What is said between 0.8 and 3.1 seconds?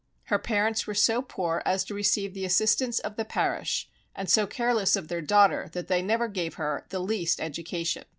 were so poor as to receive the assistance